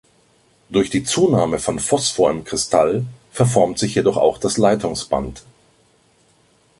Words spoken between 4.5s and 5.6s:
Leitungsband.